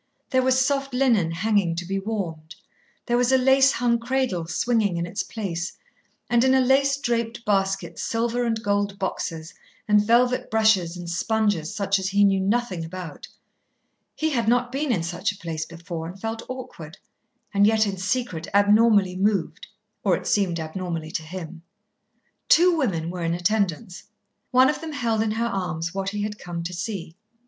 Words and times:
There 0.31 0.41
was 0.41 0.59
soft 0.59 0.95
linen 0.95 1.29
hanging 1.29 1.75
to 1.75 1.85
be 1.85 1.99
warmed, 1.99 2.55
there 3.05 3.17
was 3.17 3.31
a 3.31 3.37
lace 3.37 3.73
hung 3.73 3.99
cradle 3.99 4.47
swinging 4.47 4.97
in 4.97 5.05
its 5.05 5.21
place, 5.21 5.73
and 6.27 6.43
in 6.43 6.55
a 6.55 6.59
lace 6.59 6.97
draped 6.97 7.45
basket 7.45 7.99
silver 7.99 8.43
and 8.43 8.63
gold 8.63 8.97
boxes 8.97 9.53
and 9.87 10.03
velvet 10.03 10.49
brushes 10.49 10.97
and 10.97 11.07
sponges 11.07 11.75
such 11.75 11.99
as 11.99 12.07
he 12.07 12.23
knew 12.23 12.39
nothing 12.39 12.83
about. 12.83 13.27
He 14.15 14.31
had 14.31 14.47
not 14.47 14.71
been 14.71 14.91
in 14.91 15.03
such 15.03 15.31
a 15.31 15.37
place 15.37 15.67
before, 15.67 16.07
and 16.07 16.19
felt 16.19 16.41
awkward, 16.49 16.97
and 17.53 17.67
yet 17.67 17.85
in 17.85 17.97
secret 17.97 18.47
abnormally 18.55 19.15
moved, 19.15 19.67
or 20.03 20.15
it 20.17 20.25
seemed 20.25 20.59
abnormally 20.59 21.11
to 21.11 21.21
him. 21.21 21.61
Two 22.49 22.75
women 22.75 23.11
were 23.11 23.21
in 23.21 23.35
attendance. 23.35 24.05
One 24.49 24.67
of 24.67 24.81
them 24.81 24.93
held 24.93 25.21
in 25.21 25.33
her 25.33 25.45
arms 25.45 25.93
what 25.93 26.09
he 26.09 26.23
had 26.23 26.39
come 26.39 26.63
to 26.63 26.73
see. 26.73 27.15